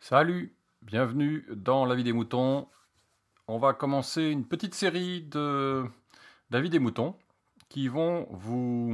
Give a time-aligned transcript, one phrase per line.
[0.00, 2.66] Salut, bienvenue dans La vie des moutons.
[3.46, 5.84] On va commencer une petite série de
[6.50, 7.14] d'avis des moutons
[7.68, 8.92] qui vont vous,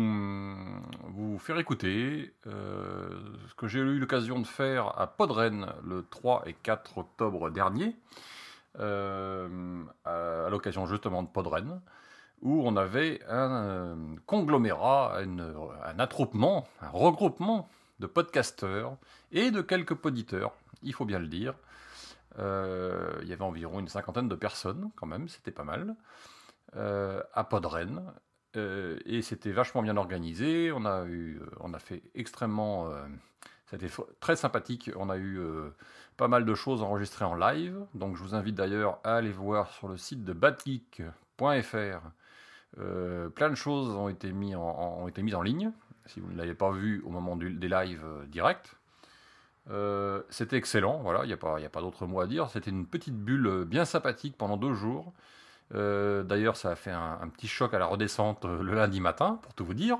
[1.38, 3.08] faire écouter euh,
[3.48, 7.96] ce que j'ai eu l'occasion de faire à Podren le 3 et 4 octobre dernier,
[8.78, 11.80] euh, à, à l'occasion justement de Podren,
[12.42, 13.94] où on avait un euh,
[14.26, 17.68] conglomérat, un attroupement, un regroupement
[18.00, 18.96] de podcasteurs
[19.30, 20.52] et de quelques poditeurs,
[20.82, 21.54] il faut bien le dire.
[22.38, 25.94] Euh, il y avait environ une cinquantaine de personnes, quand même, c'était pas mal,
[26.76, 28.12] euh, à Podren.
[28.54, 30.72] Et c'était vachement bien organisé.
[30.72, 32.92] On a, eu, on a fait extrêmement.
[33.64, 33.88] c'était
[34.20, 34.90] très sympathique.
[34.94, 35.40] On a eu
[36.18, 37.78] pas mal de choses enregistrées en live.
[37.94, 42.02] Donc je vous invite d'ailleurs à aller voir sur le site de badgeek.fr.
[42.78, 45.72] Euh, plein de choses ont été, mises en ligne.
[46.06, 48.74] Si vous ne l'avez pas vu au moment des lives euh, directs.
[49.70, 52.50] Euh, c'était excellent, voilà, il n'y a pas, pas d'autre mot à dire.
[52.50, 55.12] C'était une petite bulle bien sympathique pendant deux jours.
[55.72, 59.64] D'ailleurs, ça a fait un, petit choc à la redescente le lundi matin, pour tout
[59.64, 59.96] vous dire.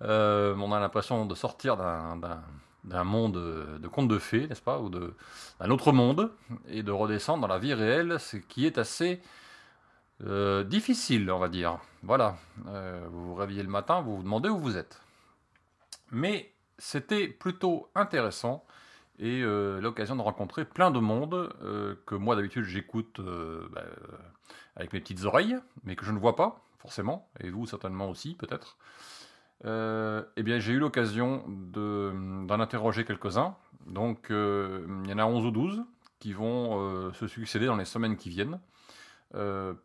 [0.00, 5.70] On a l'impression de sortir d'un- monde de contes de fées, n'est-ce pas, ou d'un
[5.70, 6.30] autre monde,
[6.66, 9.20] et de redescendre dans la vie réelle, ce qui est assez
[10.24, 11.78] euh, difficile, on va dire.
[12.02, 12.36] Voilà,
[12.68, 15.00] Euh, vous vous réveillez le matin, vous vous demandez où vous êtes.
[16.10, 18.64] Mais c'était plutôt intéressant
[19.18, 21.52] et euh, l'occasion de rencontrer plein de monde
[22.06, 23.20] que moi d'habitude j'écoute
[23.72, 23.82] bah,
[24.76, 28.34] avec mes petites oreilles, mais que je ne vois pas forcément, et vous certainement aussi
[28.34, 28.76] peut-être.
[29.64, 33.54] Eh bien j'ai eu l'occasion de- d'en interroger quelques-uns,
[33.86, 35.84] donc il y en a 11 ou 12
[36.18, 38.58] qui vont se succéder dans les semaines qui viennent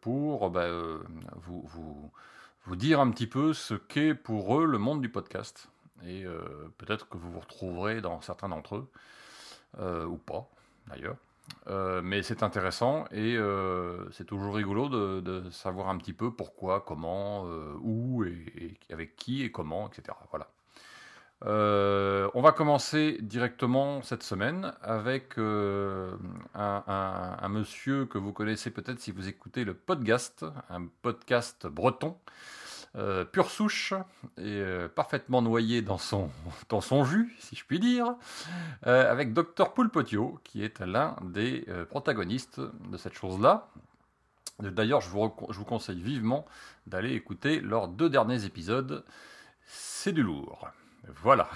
[0.02, 1.00] pour bah, euh,
[1.36, 2.12] vous, vous,
[2.66, 5.70] vous dire un petit peu ce qu'est pour eux le monde du podcast.
[6.06, 6.42] Et euh,
[6.78, 8.88] peut-être que vous vous retrouverez dans certains d'entre eux,
[9.80, 10.48] euh, ou pas
[10.88, 11.16] d'ailleurs.
[11.68, 16.82] Euh, mais c'est intéressant et euh, c'est toujours rigolo de, savoir un petit peu pourquoi,
[16.82, 20.18] comment, euh, où et avec qui et comment, etc.
[20.30, 20.50] Voilà.
[21.46, 26.16] Euh, on va commencer directement cette semaine avec euh,
[26.56, 32.18] un, monsieur que vous connaissez peut-être si vous écoutez le podcast, un podcast breton,
[32.96, 33.94] euh, pure souche
[34.38, 34.64] et
[34.96, 36.32] parfaitement noyé dans son,
[36.70, 38.16] dans son jus, si je puis dire,
[38.82, 43.70] avec Dr Poulpotio, qui est l'un des protagonistes de cette chose-là.
[44.60, 46.48] D'ailleurs, je je vous conseille vivement
[46.88, 49.06] d'aller écouter leurs deux derniers épisodes.
[49.68, 50.68] C'est du lourd.
[51.22, 51.50] Voilà.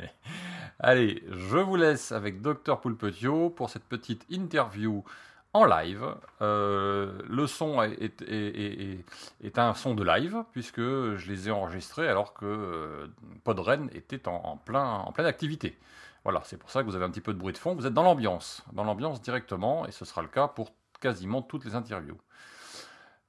[0.78, 5.04] Allez, je vous laisse avec Dr Poulpetio pour cette petite interview
[5.52, 6.14] en live.
[6.42, 12.46] Euh, le son est, un son de live, puisque je les ai enregistrés alors que
[12.46, 13.06] euh,
[13.44, 15.78] Podren était plein, en pleine activité.
[16.24, 17.74] Voilà, c'est pour ça que vous avez un petit peu de bruit de fond.
[17.74, 21.64] Vous êtes dans l'ambiance, dans l'ambiance directement, et ce sera le cas pour quasiment toutes
[21.64, 22.18] les interviews.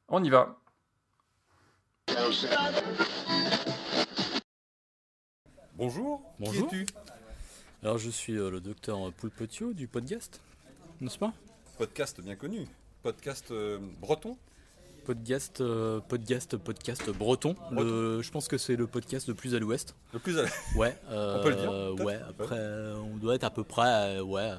[0.10, 0.58] On y va.
[5.82, 6.22] Bonjour.
[6.40, 6.68] Bonjour.
[6.70, 6.94] Qui es-tu
[7.82, 10.40] Alors je suis euh, le docteur Poulpetio du podcast,
[11.00, 11.34] n'est-ce pas?
[11.80, 12.68] Podcast bien connu.
[13.02, 14.38] Podcast euh, breton.
[15.06, 17.56] Podcast, euh, podcast, podcast breton.
[17.72, 19.96] Le- je pense que c'est le podcast le plus à l'ouest.
[20.14, 20.44] Le plus à
[20.78, 20.96] Ouais.
[21.10, 22.20] On peut le dire, euh, peut-être Ouais.
[22.30, 22.44] On peut.
[22.44, 24.52] Après, euh, on doit être à peu près, euh, ouais,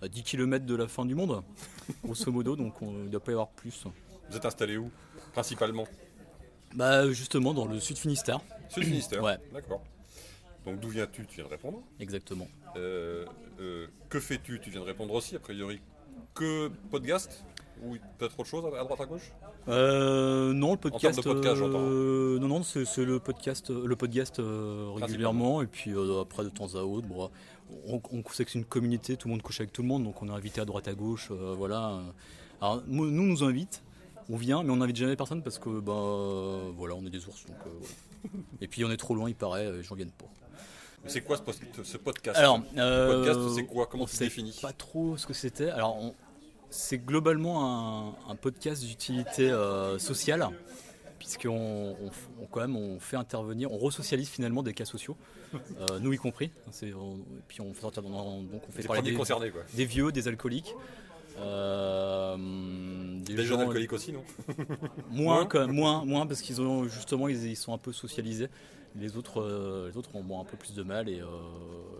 [0.00, 1.42] à 10 km de la fin du monde,
[2.02, 2.56] grosso modo.
[2.56, 3.84] Donc on- il ne doit pas y avoir plus.
[4.30, 4.90] Vous êtes installé où
[5.34, 5.86] Principalement?
[6.74, 8.40] Bah justement dans le sud Finistère.
[8.70, 9.22] Sud Finistère.
[9.22, 9.36] Ouais.
[9.52, 9.82] D'accord.
[10.64, 11.82] Donc d'où viens-tu Tu viens de répondre.
[11.98, 12.48] Exactement.
[12.76, 13.24] Euh,
[13.60, 15.80] euh, que fais-tu Tu viens de répondre aussi, a priori.
[16.34, 17.44] Que podcast
[17.82, 19.32] Ou peut-être autre chose à droite à gauche?
[19.68, 21.18] Euh, non, le podcast.
[21.18, 21.80] de podcast, j'entends.
[21.80, 24.40] non, non, c'est c'est le podcast, le podcast
[24.96, 25.62] régulièrement.
[25.62, 27.30] Et puis après, de temps à autre, bon,
[27.86, 30.04] on, on sait que c'est une communauté, tout le monde couche avec tout le monde,
[30.04, 31.30] donc on est invité à droite à gauche.
[31.30, 32.00] voilà.
[32.60, 33.82] Alors, nous, nous, on nous invite,
[34.28, 37.46] on vient, mais on n'invite jamais personne parce que, bah, voilà, on est des ours.
[37.46, 37.56] Donc.
[38.60, 40.26] Et puis on est trop loin, il paraît, et gens viennent pas.
[41.04, 43.86] Mais c'est quoi ce, podcast Alors, euh, podcast, c'est quoi?
[43.86, 44.58] Comment on tu définis?
[44.60, 45.70] Pas trop ce que c'était.
[45.70, 46.12] Alors,
[46.68, 47.64] c'est globalement
[48.28, 50.46] un, un podcast d'utilité euh, sociale,
[51.18, 51.96] puisqu'on
[52.40, 55.16] on, quand même on fait intervenir, on resocialise finalement des cas sociaux,
[55.54, 56.50] euh, nous y compris.
[56.66, 56.92] On- et
[57.48, 59.62] puis on fait sortir, donc on fait Les parler des, concernés, quoi.
[59.74, 60.74] des vieux, des alcooliques.
[61.38, 64.22] euh, des Des jeunes gens- alcooliques aussi, non?
[65.10, 65.46] Moins, Moins?
[65.46, 68.48] quand même, moins, moins parce qu'ils ont justement ils, ils sont un peu socialisés.
[68.96, 71.24] Les autres, euh, les autres ont bon, un peu plus de mal et, euh,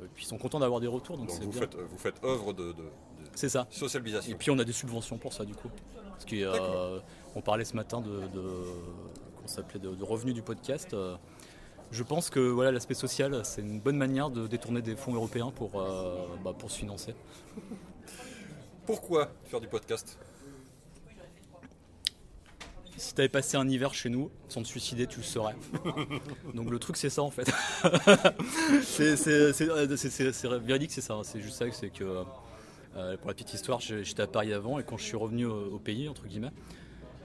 [0.04, 1.16] et puis ils sont contents d'avoir des retours.
[1.18, 1.60] Donc vous bien.
[1.60, 2.90] faites, vous faites œuvre de, de- de
[3.34, 3.66] C'est ça.
[3.70, 4.32] socialisation.
[4.32, 5.68] Et puis on a des subventions pour ça du coup.
[6.10, 7.02] Parce qu'on D'accord.
[7.36, 10.92] on parlait ce matin de, de- revenus du podcast.
[10.94, 11.16] euh,
[11.92, 15.50] je pense que voilà, l'aspect social, c'est une bonne manière de détourner des fonds européens
[15.50, 17.14] pour, euh, bah, pour se financer.
[18.86, 20.18] Pourquoi faire du podcast?
[23.00, 25.56] Si tu avais passé un hiver chez nous sans te suicider, tu le serais.
[26.54, 27.50] Donc le truc, c'est ça en fait.
[28.82, 29.14] c'est
[30.58, 31.18] véridique, c'est ça.
[31.24, 34.84] C'est juste ça, c'est que euh, pour la petite histoire, j'étais à Paris avant et
[34.84, 36.52] quand je suis revenu au, au pays, entre guillemets,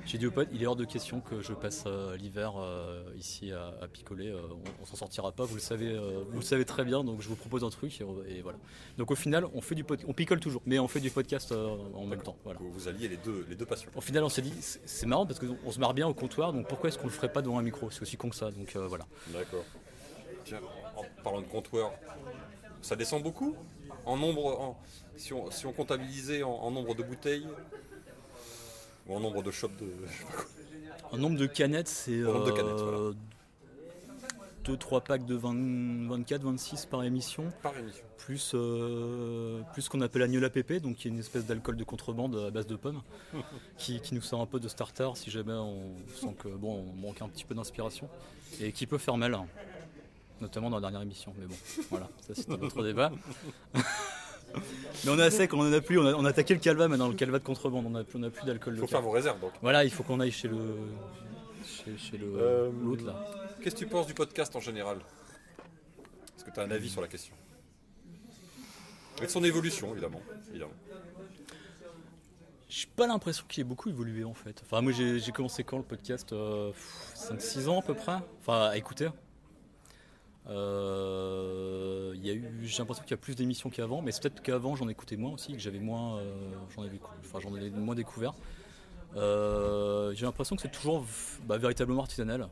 [0.06, 3.04] j'ai dit au pote, il est hors de question que je passe euh, l'hiver euh,
[3.18, 4.30] ici à, à picoler.
[4.30, 5.98] euh, on, on s'en sortira pas, vous le savez,
[6.30, 7.04] vous le savez très bien.
[7.04, 8.58] Donc je vous propose un truc et, voilà.
[8.98, 12.06] Donc au final, on fait du on picole toujours, mais on fait du podcast en
[12.06, 12.38] même temps.
[12.44, 12.60] Voilà.
[12.62, 13.90] Vous alliez les deux, les deux passions.
[13.96, 16.68] Au final, on s'est dit, c'est marrant parce qu'on se marre bien au comptoir, donc
[16.68, 17.90] pourquoi est-ce qu'on le ferait pas devant un micro?
[17.90, 19.06] C'est aussi con que ça, donc voilà.
[19.28, 19.64] D'accord.
[20.44, 20.60] Tiens,
[20.96, 21.92] en parlant de comptoir,
[22.82, 23.56] ça descend beaucoup?
[24.06, 24.80] En nombre, en-
[25.18, 27.48] si, on, si on comptabilisait en, en nombre de bouteilles
[29.08, 29.88] Ou en nombre de shops de.
[30.08, 30.46] je sais pas quoi.
[31.14, 33.12] Un nombre de canettes, c'est Un nombre de canettes, voilà.
[34.66, 38.04] 2-3 packs de 20 24, 26 par émission, Par émission.
[38.18, 41.84] plus, euh, plus ce qu'on appelle Agnola PP, donc qui est une espèce d'alcool de
[41.84, 43.04] contrebande à base de pommes,
[43.78, 47.00] qui, qui nous sert un peu de starter si jamais on sent que bon, on
[47.00, 48.10] manque un petit peu d'inspiration,
[48.60, 49.38] et qui peut faire mal,
[50.42, 51.32] notamment dans la dernière émission.
[51.40, 51.56] Mais bon,
[51.92, 53.12] voilà, ça c'est un autre débat.
[55.04, 56.60] Mais on est à sec, on en a plus, on a, on a attaqué le
[56.60, 58.82] calva maintenant, le calva de contrebande, on a, plus- on a plus d'alcool Il faut
[58.84, 58.90] local.
[59.00, 59.52] faire vos réserves donc.
[59.62, 60.58] Voilà, il faut qu'on aille chez le.
[61.66, 63.16] chez, chez le Euh, l'autre là.
[63.62, 64.98] Qu'est-ce que tu penses du podcast en général?
[66.38, 67.34] Est-ce que tu as un avis sur la question?
[69.22, 70.22] Et de son évolution, évidemment.
[70.50, 70.74] évidemment.
[72.68, 74.62] J'ai pas l'impression qu'il ait beaucoup évolué en fait.
[74.66, 76.34] Enfin, moi j'ai j'ai commencé quand le podcast?
[77.16, 78.18] 5-6 ans à peu près.
[78.42, 79.10] Enfin, à écouter.
[80.48, 84.22] Euh, il y a eu, j'ai l'impression qu'il y a plus d'émissions qu'avant, mais c'est
[84.22, 87.70] peut-être qu'avant j'en écoutais moins aussi, que j'avais moins, euh, j'en avais, enfin, j'en avais
[87.70, 88.34] moins découvert.
[89.16, 91.06] Euh, j'ai l'impression que c'est toujours
[91.46, 92.48] bah, véritablement artisanal.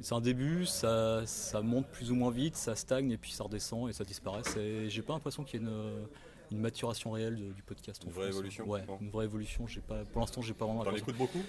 [0.00, 3.44] C'est un début, ça, ça monte plus ou moins vite, ça stagne et puis ça
[3.44, 4.40] redescend et ça disparaît.
[4.88, 6.06] J'ai pas l'impression qu'il y ait une,
[6.52, 8.02] une maturation réelle de- du podcast.
[8.04, 8.34] en Une vraie France.
[8.36, 9.66] évolution, Ouais, une vraie évolution.
[9.66, 10.84] J'ai pas, pour l'instant, j'ai pas vraiment.
[10.84, 11.42] T'en écoutes beaucoup?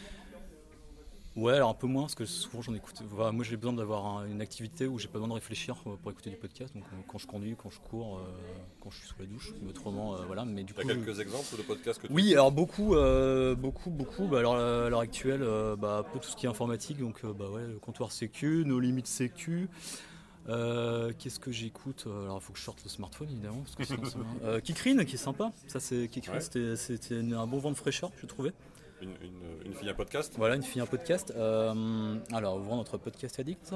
[1.37, 3.01] Ouais, alors un peu moins parce que souvent j'en écoute.
[3.09, 6.11] Voilà, moi j'ai besoin d'avoir un- une activité où j'ai pas besoin de réfléchir pour
[6.11, 6.73] écouter du podcast.
[6.75, 8.21] Donc euh, quand je conduis, quand je cours, euh,
[8.81, 10.43] quand je suis sous la douche, mais autrement, euh, voilà.
[10.43, 14.27] Mais du coup, quelques exemples de podcasts que tu oui, alors beaucoup, euh, beaucoup, beaucoup.
[14.27, 15.41] Bah, alors à l'heure actuelle,
[15.77, 18.79] bah, un peu tout ce qui est informatique, donc bah ouais, le comptoir sécu, nos
[18.81, 19.69] limites sécu.
[20.49, 22.07] Euh, Qu'est-ce que j'écoute?
[22.07, 24.35] Alors il faut que je sorte le smartphone évidemment, parce que sinon marrant.
[24.43, 25.53] Euh, Kikrine, qui est sympa.
[25.67, 26.75] Ça c'est Kikrine, Ouais.
[26.75, 28.51] c'était un bon vent de fraîcheur, je trouvais.
[29.01, 31.33] Une, une, une fille à podcast Voilà, une fille, un podcast.
[31.35, 33.73] Euh, alors, ouvrons notre podcast addict.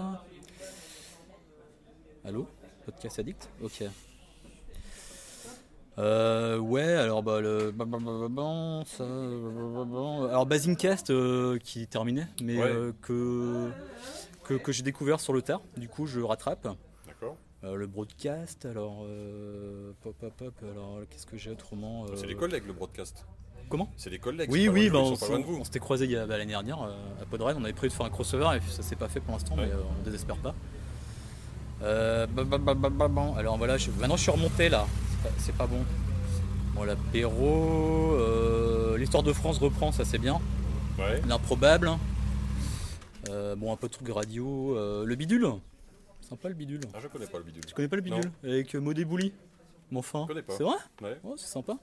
[2.24, 2.48] Allô?
[2.86, 3.50] Podcast addict?
[3.64, 3.84] Ok.
[5.98, 7.74] Euh, ouais, alors bah le
[8.86, 12.70] ça, alors Basingcast euh, qui est terminé, mais Ouais.
[12.70, 13.70] euh, que
[14.44, 15.62] que, que j'ai découvert sur le tard.
[15.78, 16.68] Du coup, je rattrape.
[17.08, 17.38] D'accord.
[17.64, 19.06] Euh, le broadcast, alors
[20.04, 20.54] pop pop pop.
[20.70, 23.26] Alors qu'est-ce que j'ai autrement C'est les collègues le broadcast.
[23.70, 24.50] Comment C'est les collègues.
[24.52, 27.56] oui, oui, bah, on, s'était croisés il y a- bah, l'année dernière euh, à Podred.
[27.60, 29.66] On avait prévu de faire un crossover et ça s'est pas fait pour l'instant, Ouais.
[29.66, 30.54] mais euh, on désespère pas.
[31.82, 33.34] Euh, bah.
[33.38, 34.86] Alors voilà, je- maintenant je suis remonté là.
[35.40, 35.84] C'est pas, pas bon.
[36.76, 40.40] Bon, l'apéro, euh, l'histoire de France reprend, ça c'est bien.
[40.98, 41.22] Ouais.
[41.28, 41.92] L'improbable.
[43.58, 45.04] Bon, un peu de trucs radio.
[45.04, 45.48] le bidule.
[46.28, 46.82] Sympa le bidule.
[46.94, 47.64] Ah, je connais pas le bidule.
[47.66, 49.32] Tu connais pas le bidule Avec euh, Modé Bouli?
[49.92, 50.24] Mon fin.
[50.24, 50.54] Je connais pas.
[50.58, 50.76] C'est vrai?
[51.04, 51.20] Ouais.
[51.24, 51.78] Oh, c'est sympa.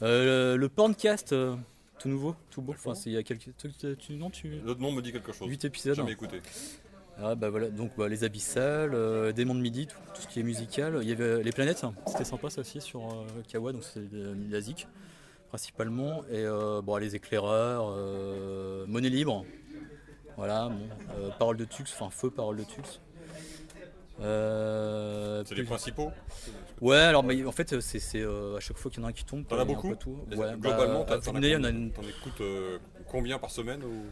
[0.00, 1.54] Euh, le porncast, euh,
[1.98, 2.72] tout nouveau, tout beau.
[2.72, 3.54] Enfin, c'est il y a quelques.
[3.56, 4.60] Tu, tu- tu- non, tu.
[4.64, 5.48] L'autre nom me dit quelque chose.
[5.48, 5.94] 8 épisodes.
[5.94, 6.40] Jamais écouté.
[7.18, 10.40] Ah, bah voilà, donc bah, les abyssales, euh, Démons de midi, tout, tout ce qui
[10.40, 10.98] est musical.
[11.02, 14.10] Il y avait euh, les planètes, c'était sympa ça aussi sur euh, Kawa, donc c'est
[14.10, 14.88] de la musique
[15.50, 16.22] principalement.
[16.30, 19.44] Et euh, bon, les éclaireurs, euh, monnaie libre.
[20.38, 22.80] Voilà, bon, euh, parole de Tux, enfin feu parole de Tux.
[24.20, 26.10] Euh, C'est les principaux
[26.80, 29.12] Ouais, alors mais en fait, c'est euh, à chaque fois qu'il y en a un
[29.12, 29.46] qui tombe.
[29.46, 30.18] T'en as beaucoup tout.
[30.30, 32.78] Ouais, Globalement, bah, t'en une- T'en écoutes euh,
[33.08, 34.04] combien par semaine ou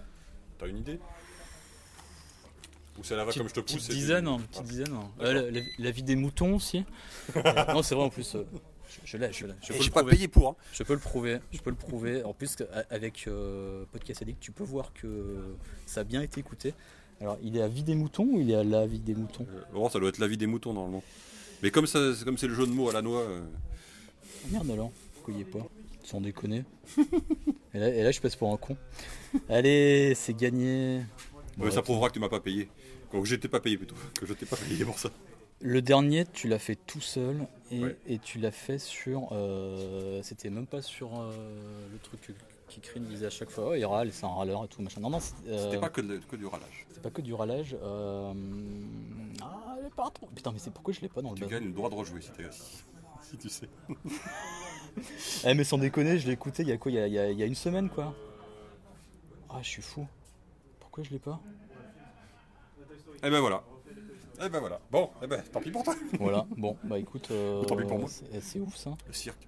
[0.58, 0.98] t'as une idée
[2.98, 4.94] Ou c'est la petite, comme je te pousse petite dizaine, hein, Ah, petite dizaine.
[5.20, 6.84] Euh, la, la vie des moutons aussi.
[7.68, 8.34] non, c'est vrai en plus.
[8.36, 8.44] euh,
[8.88, 9.54] je, je l'ai, je l'ai.
[9.62, 10.10] Je peux le prouver.
[10.10, 10.48] payé pour.
[10.48, 10.56] hein.
[10.72, 11.38] Je peux le prouver.
[11.52, 12.24] Je peux le prouver.
[12.24, 12.56] En plus,
[12.90, 15.54] avec euh, Podcast Addict, tu peux voir que
[15.86, 16.74] ça a bien été écouté.
[17.20, 19.46] Alors, il est à vie des moutons ou il est à la vie des moutons
[19.74, 21.02] Bon, ça doit être la vie des moutons normalement.
[21.62, 23.20] Mais comme ça, c'est comme c'est le jeu de mots à la noix.
[23.20, 23.40] euh,
[24.24, 25.66] Ah, Merde alors, pourquoi il est pas
[26.02, 26.64] Sans déconner.
[27.74, 28.76] et, là, et là, je passe pour un con.
[29.48, 31.02] Allez, c'est gagné.
[31.58, 32.68] ouais, ça prouvera que tu m'as pas payé.
[33.12, 33.96] Que j'étais pas payé plutôt.
[34.18, 35.10] Que je t'ai pas payé pour ça.
[35.60, 37.36] Le dernier, tu l'as fait tout seul
[37.70, 37.96] et, Ouais.
[38.06, 39.28] et tu l'as fait sur.
[39.32, 41.30] euh, C'était même pas sur euh,
[41.92, 42.34] le truc
[42.70, 45.00] qui crie, disait à chaque fois, oh, il râle, c'est un râleur et tout, machin.
[45.00, 46.86] Non, non, c'est, euh, C'était pas que, de- que du râlage.
[46.92, 47.76] c'est pas que du râlage.
[47.82, 48.32] euh,
[49.42, 50.26] Ah, elle est pas trop.
[50.34, 52.20] Putain, mais c'est pourquoi je l'ai pas dans le Tu gagnes le droit de rejouer
[52.22, 52.82] si, si,
[53.30, 53.68] si tu sais.
[55.44, 57.12] Eh, mais sans déconner, je l'ai écouté il y a quoi il y a, il
[57.12, 58.12] y a- il y a une semaine, quoi.
[59.48, 60.06] Ah, je suis fou.
[60.80, 61.40] Pourquoi je l'ai pas?
[63.22, 63.62] Et ben voilà.
[64.42, 64.80] Et ben voilà.
[64.90, 65.94] Bon, eh ben, tant pis pour toi.
[66.18, 68.08] Voilà, bon, bah écoute, euh, Tant pis pour moi.
[68.40, 68.90] c'est ouf ça.
[69.06, 69.46] Le cirque.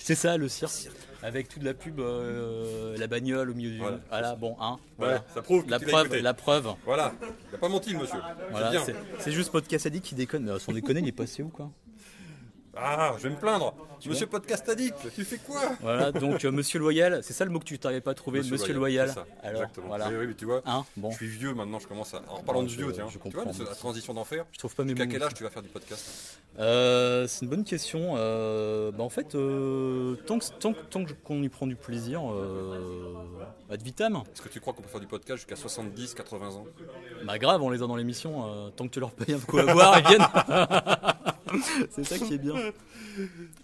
[0.00, 0.88] C'est ça le cirque.
[1.22, 3.78] Avec toute la pub, euh, la bagnole au milieu du.
[3.78, 3.98] Voilà.
[4.10, 4.76] Voilà, bon, hein.
[4.98, 5.24] Voilà, Voilà.
[5.34, 6.68] ça prouve La preuve, la preuve.
[6.84, 7.14] Voilà.
[7.50, 8.18] Il a pas menti, le monsieur.
[8.50, 8.72] Voilà,
[9.20, 10.44] c'est juste Podcast Addict qui déconne.
[10.44, 11.70] Mais euh, sans déconner, il est passé où quoi?
[12.76, 13.74] Ah, je vais me plaindre.
[14.04, 17.50] Tu monsieur Podcast Addict, tu fais quoi Voilà, donc euh, Monsieur Loyal, c'est ça le
[17.50, 19.08] mot que tu t'arrivais pas à trouver, Monsieur, Loyal.
[19.08, 19.86] ça, Alors, exactement.
[19.88, 20.08] voilà.
[20.10, 22.20] Oui, oui, mais tu vois, Hein, bon, je suis vieux maintenant, je commence à.
[22.44, 23.06] Parlons Ouais, de vieux, tiens.
[23.08, 23.64] je tu vois, comprends.
[23.64, 24.44] la transition d'enfer.
[24.52, 25.10] je trouve pas mes Jusqu'à mots.
[25.12, 28.14] quel âge tu vas faire du podcast Euh, c'est une bonne question.
[28.16, 32.20] Euh, bah en fait, tant que- tant que- tant que- qu'on y prend du plaisir,
[33.70, 34.16] ad vitam.
[34.34, 36.66] Est-ce que tu crois qu'on peut faire du podcast jusqu'à 70, 80 ans
[37.26, 38.70] Bah grave, on les a dans l'émission.
[38.76, 40.28] tant que tu leur payes un coup à boire, ils viennent.
[41.90, 42.54] c'est ça qui est bien.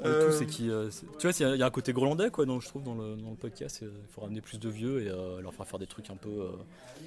[0.04, 1.92] Euh, tout, c'est qui, euh, tu vois, il y, a- il y a un côté
[1.92, 3.80] grolandais, quoi, donc, je trouve, dans le, dans le podcast.
[3.82, 6.28] Il faut ramener plus de vieux et euh, leur faire faire des trucs un peu,
[6.28, 6.50] euh,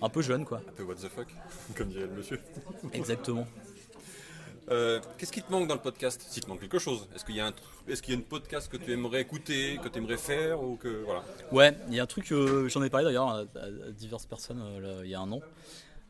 [0.01, 0.61] un peu jeunes, quoi.
[0.67, 1.27] Un peu what the fuck,
[1.77, 2.39] comme dirait le monsieur.
[2.93, 3.47] Exactement.
[4.71, 6.25] Euh, Qu'est-ce qui te manque dans le podcast?
[6.29, 7.53] S'il te manque quelque chose, est-ce qu'il y a un
[7.89, 10.77] est-ce qu'il y a une podcast que tu aimerais écouter, que tu aimerais faire ou
[10.77, 11.21] que voilà?
[11.51, 14.25] Ouais, il y a un truc, euh, j'en ai parlé d'ailleurs à, à- à diverses
[14.25, 15.41] personnes euh, là, il y a un an.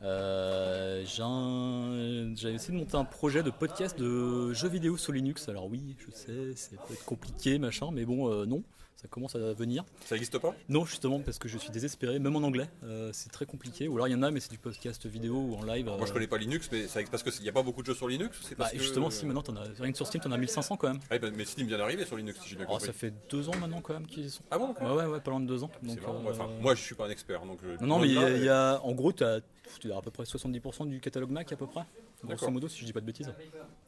[0.02, 5.48] Euh, J'avais essayé de monter un projet de podcast de jeux vidéo sur Linux.
[5.48, 8.64] Alors oui, je sais, c'est peut-être compliqué, machin, mais bon, euh, non,
[8.96, 9.84] ça commence à venir.
[10.06, 10.54] Ça n'existe pas?
[10.68, 13.86] Non, justement, parce que je suis désespéré, même en anglais, euh, c'est très compliqué.
[13.88, 15.86] Ou alors il y en a, mais c'est du podcast vidéo ou en live.
[15.86, 17.86] Moi euh, je connais pas Linux, mais ça, parce qu'il n'y a pas beaucoup de
[17.86, 18.38] jeux sur Linux.
[18.42, 20.38] C'est bah, parce que- justement, si maintenant, t'en as, rien que sur Steam, t'en as
[20.38, 21.00] 1500 quand même.
[21.10, 22.86] Ah, bah, mais Steam vient d'arriver sur Linux, si j'ai bien Oh, compris.
[22.86, 24.42] ça fait deux ans maintenant quand même qu'ils sont.
[24.50, 24.74] Ah bon.
[24.80, 25.70] Ouais, ouais, ouais, pas loin de deux ans.
[25.82, 26.14] C'est Donc, marrant.
[26.20, 27.58] euh, Ouais, enfin, moi je suis pas un expert, donc.
[27.62, 29.34] je- Non, non, mais il y, a- Là, il y a, en gros, tu as,
[29.36, 31.82] à peu près 70% du catalogue Mac, à peu près.
[32.24, 33.32] Grosso modo, si je dis pas de bêtises.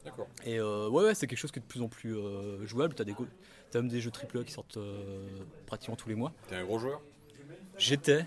[0.03, 0.27] D'accord.
[0.45, 2.95] Et euh, ouais, ouais, c'est quelque chose qui est de plus en plus euh, jouable.
[2.95, 5.27] Tu as, même des jeux AAA qui sortent euh,
[5.65, 6.33] pratiquement tous les mois.
[6.47, 7.01] T'es un gros joueur?
[7.77, 8.25] J'étais,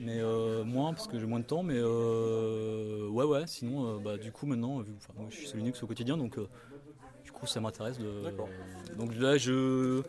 [0.00, 1.62] mais euh, moins parce que j'ai moins de temps.
[1.62, 5.82] Mais euh, ouais, ouais, sinon, bah, du coup, maintenant, vu, moi, je suis sur Linux
[5.82, 6.38] au quotidien, donc
[7.24, 8.22] du coup, ça m'intéresse de.
[8.22, 8.48] D'accord.
[8.96, 10.02] donc là, je.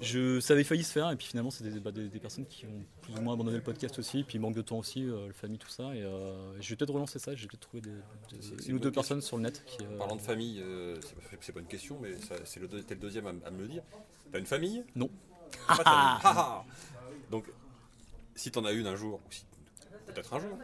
[0.00, 2.44] Je, ça avait failli se faire, et puis finalement, c'est des, bah, des- des personnes
[2.46, 5.04] qui ont plus ou moins abandonné le podcast aussi, et puis manque de temps aussi,
[5.04, 5.94] euh, la famille, tout ça.
[5.94, 7.90] Et euh, je vais peut-être relancer ça, j'ai peut-être trouvé des,
[8.38, 9.78] des- une ou deux personnes sur le net qui.
[9.84, 10.96] euh, Parlant de famille, euh,
[11.40, 12.10] c'est- pas une question, mais
[12.44, 13.82] c'est le, le deuxième à, à me le dire.
[14.32, 14.84] T'as une famille?
[14.94, 15.08] Non.
[15.66, 15.88] Pas de famille.
[15.88, 16.64] Ha, ha.
[17.30, 17.44] Donc,
[18.34, 19.44] si t'en as une un jour, ou si,
[20.08, 20.58] peut-être un jour,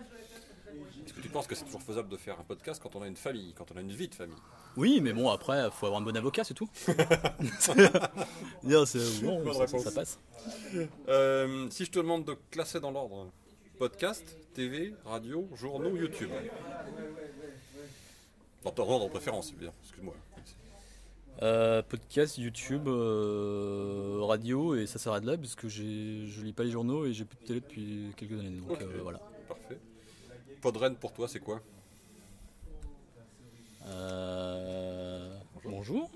[1.05, 3.07] est-ce que tu penses que c'est toujours faisable de faire un podcast quand on a
[3.07, 4.37] une famille, quand on a une vie de famille?
[4.77, 6.69] Oui, mais bon, après, faut avoir un bon avocat, c'est tout.
[8.63, 10.19] Dire, c'est- bon, ça, ça passe.
[11.09, 13.31] Euh, Si je te demande de classer dans l'ordre,
[13.79, 16.31] podcast, TV, radio, journaux, YouTube.
[18.65, 20.15] Dans ton ordre de préférence, bien, excuse-moi.
[21.43, 26.71] Euh, podcast, YouTube, euh, radio, et ça s'arrête là, parce que je lis pas les
[26.71, 28.61] journaux et j'ai plus de télé depuis quelques années.
[28.61, 29.19] Donc voilà.
[29.49, 29.79] Parfait.
[30.63, 31.61] Podren pour toi, c'est quoi
[33.87, 36.09] Euh, bonjour.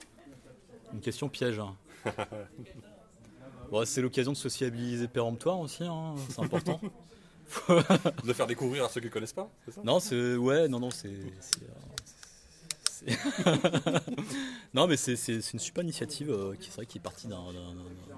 [0.94, 1.58] Une question piège.
[1.58, 1.74] hein.
[3.68, 6.80] Bon, c'est l'occasion de sociabiliser péremptoire aussi, hein, c'est important.
[8.24, 9.80] De faire découvrir à ceux qui ne connaissent pas, c'est ça?
[9.82, 11.08] Non, c'est ouais, non, non, c'est.
[11.08, 11.64] c'est, euh, c'est-
[14.74, 15.14] non, mais c'est
[15.52, 17.38] une super initiative euh, qui vrai qui est partie d'un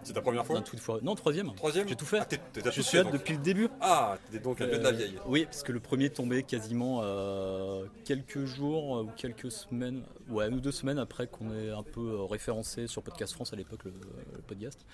[0.02, 0.82] C'est ta première fois tweet.
[1.02, 1.54] Non, troisième.
[1.54, 2.18] Troisième J'ai tout fait.
[2.20, 3.68] Ah, Je suis là depuis le début.
[3.80, 5.18] Ah, t'es donc un vieux de la Euh, vieille.
[5.26, 10.02] Oui, parce que le premier est tombé quasiment euh, quelques jours euh, ou quelques semaines,
[10.30, 13.56] ouais, ou deux semaines après qu'on ait un peu euh, référencé sur Podcast France à
[13.56, 14.84] l'époque le, le podcast.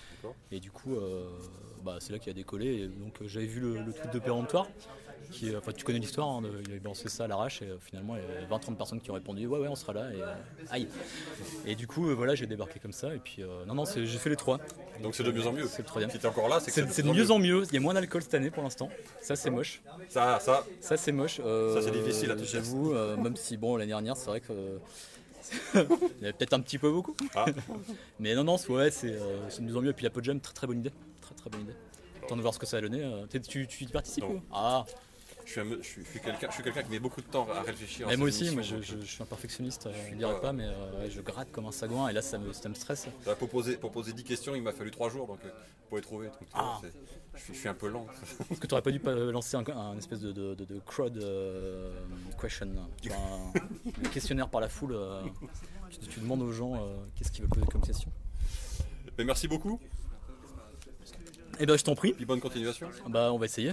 [0.50, 1.28] Et du coup, euh,
[1.84, 2.66] bah, c'est là qu'il a décollé.
[2.82, 4.66] Et donc euh, j'avais vu le, le tweet de péremptoire.
[5.32, 7.76] Qui, enfin, tu connais l'histoire, hein, de- il avait lancé ça à l'arrache et euh,
[7.80, 10.20] finalement il y avait 20-30 personnes qui ont répondu ouais ouais on sera là et
[10.20, 10.34] euh,
[10.70, 10.88] aïe
[11.66, 14.06] et du coup euh, voilà j'ai débarqué comme ça et puis euh, non non j'ai
[14.06, 14.58] fait les trois
[15.02, 15.66] Donc c'est de mieux en mieux.
[15.66, 17.76] c'est le troisième Si t'es encore là, c'est c'est de mieux en mieux il y
[17.76, 18.88] a moins d'alcool cette année pour l'instant
[19.20, 21.40] ça c'est moche Ça, ça, ça c'est moche.
[21.44, 24.40] Euh, Ça, c'est difficile à tout J'avoue, euh, même si bon l'année dernière c'est vrai
[24.40, 24.78] que euh,
[25.74, 25.80] il
[26.22, 27.14] y avait peut-être un petit peu beaucoup.
[27.34, 27.44] Ah.
[28.18, 29.90] Mais non non ouais c'est euh, de mieux en mieux.
[29.90, 31.74] Et puis la Podjam très très bonne idée, très très bonne idée.
[32.22, 33.02] Attends de voir ce que ça a donné.
[33.04, 34.40] euh, tu, tu y participes ou?
[34.52, 34.84] Ah,
[35.44, 36.08] je suis, je suis, je
[36.52, 38.06] suis quelqu'un qui met beaucoup de temps à réfléchir.
[38.06, 40.40] à mais ces moi aussi, moi je, suis un perfectionniste, euh, Je on suis dirait
[40.40, 43.06] pas- mais euh, je gratte comme un sagouin et là ça me, ça me stresse.
[43.26, 45.50] Là, pour, poser, pour poser 10 questions, il m'a fallu 3 jours donc, euh,
[45.88, 46.26] pour les trouver.
[46.28, 46.80] Donc, Ah.
[47.34, 48.06] je, suis, un peu lent.
[48.50, 49.00] Est-ce que tu aurais pas dû
[49.32, 51.92] lancer un, un espèce de, de, de- de crowd euh,
[52.40, 52.66] question
[53.12, 54.96] un, questionnaire par la foule
[55.90, 56.80] tu, tu demandes aux gens
[57.16, 58.10] qu'est-ce qu'ils veulent poser comme question.
[59.18, 59.78] Mais merci beaucoup.
[61.60, 62.12] Eh ben, je t'en prie.
[62.12, 62.88] Puis bonne continuation.
[63.08, 63.72] Bah, on va essayer.